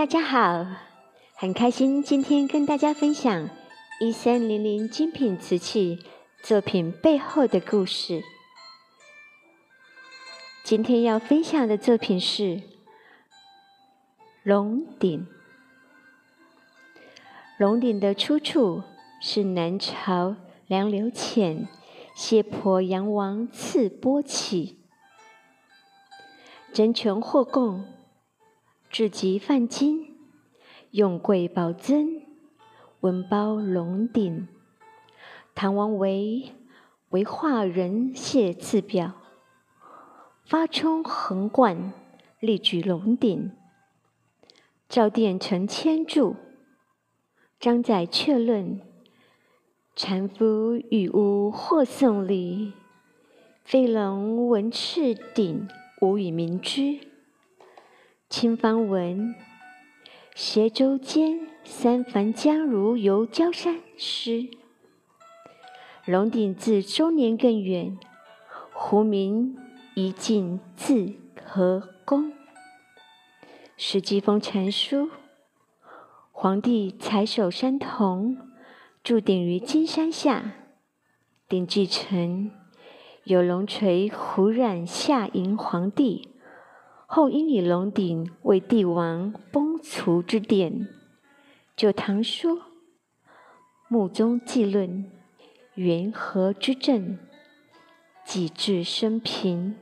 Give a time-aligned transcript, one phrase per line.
[0.00, 0.66] 大家好，
[1.34, 3.50] 很开心今天跟大家分享
[4.00, 5.98] 一三零零精品瓷器
[6.42, 8.22] 作品背后的故事。
[10.64, 12.62] 今天要分享的作品是
[14.42, 15.26] 龙鼎。
[17.58, 18.82] 龙鼎的出处
[19.20, 20.34] 是南朝
[20.66, 21.68] 梁刘潜
[22.16, 24.78] 谢婆阳王赐钵器，
[26.72, 27.84] 真穷获贡，
[28.90, 30.16] 至极泛金，
[30.90, 32.22] 用贵宝尊，
[32.98, 34.48] 文包龙鼎。
[35.54, 36.50] 唐王维
[37.10, 39.12] 为画人谢赐表，
[40.44, 41.92] 发冲横贯，
[42.40, 43.52] 力举龙鼎，
[44.88, 46.34] 赵殿成千柱。
[47.60, 48.80] 张载却论：
[49.94, 52.72] 禅夫与吾或送礼，
[53.62, 55.68] 飞龙闻翅鼎，
[56.00, 57.09] 无以名之。
[58.30, 59.34] 清方文：
[60.36, 64.48] 斜舟间，三帆将如游焦山诗。
[66.04, 67.98] 龙鼎自周年更远，
[68.72, 69.56] 胡名
[69.96, 71.12] 一进字
[71.44, 72.32] 和公。
[73.76, 75.10] 史记风禅书。
[76.30, 78.38] 皇帝采守山童，
[79.02, 80.52] 筑鼎于金山下。
[81.48, 82.52] 鼎既成，
[83.24, 86.28] 有龙垂胡染下迎皇帝，
[87.12, 90.86] 后因以龙鼎为帝王崩殂之典。
[91.74, 92.58] 旧唐书
[93.88, 94.88] 《穆宗纪论》
[95.74, 97.18] 元和之政，
[98.24, 99.74] 己至生平，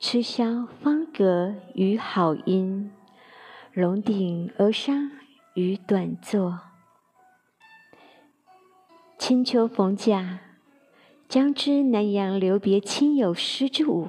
[0.00, 2.90] 吃消方格与好音，
[3.72, 5.12] 龙鼎而伤。
[5.54, 6.58] 与短作。
[9.16, 10.40] 清秋逢甲，
[11.28, 14.08] 将知南阳留别亲友诗之舞。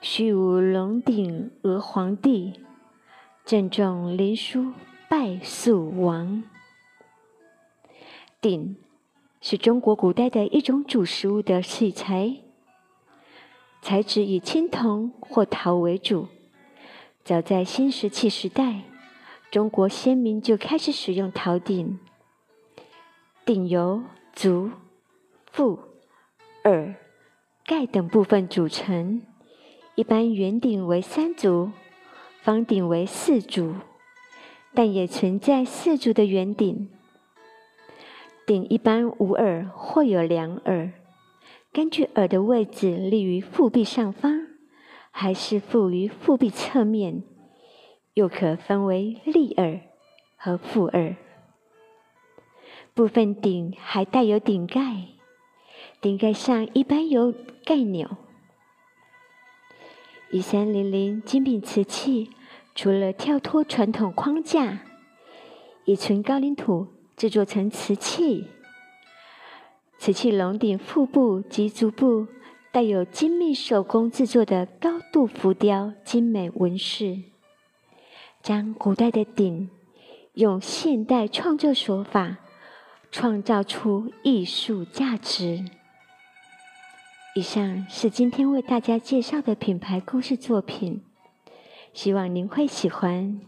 [0.00, 2.60] 虚无龙鼎额皇帝，
[3.44, 4.72] 正中灵书
[5.08, 6.44] 拜肃王。
[8.40, 8.76] 鼎
[9.40, 12.36] 是中国古代的一种主食物的器材，
[13.82, 16.28] 材质以青铜或陶为主。
[17.24, 18.82] 早在新石器时代。
[19.50, 21.98] 中国先民就开始使用陶鼎，
[23.46, 24.02] 鼎由
[24.34, 24.70] 足、
[25.50, 25.78] 腹、
[26.64, 26.94] 耳、
[27.64, 29.22] 盖等部分组成。
[29.98, 31.72] 一般圆顶为三足，
[32.42, 33.74] 方顶为四足，
[34.72, 36.88] 但也存在四足的圆顶。
[38.46, 40.92] 顶一般无耳或有两耳，
[41.72, 44.46] 根据耳的位置立于腹壁上方，
[45.10, 47.24] 还是附于腹壁侧面。
[48.14, 49.80] 又可分为立耳
[50.36, 51.16] 和覆耳，
[52.94, 55.08] 部分顶还带有顶盖，
[56.00, 57.34] 顶盖上一般有
[57.64, 58.08] 盖钮。
[60.30, 62.28] 一三零零精品瓷器，
[62.74, 64.80] 除了跳脱传统框架，
[65.86, 68.46] 以纯高岭土制作成瓷器。
[69.96, 72.26] 瓷器龙顶腹部及足部
[72.70, 77.22] 带有精密手工制作的高度浮雕，精美纹饰。
[78.42, 79.70] 将古代的鼎
[80.34, 82.36] 用现代创作手法
[83.10, 85.64] 创造出艺术价值。
[87.38, 91.02] 以上是今天为大家介绍的品牌故事作品，
[91.92, 93.40] 希望您会喜欢。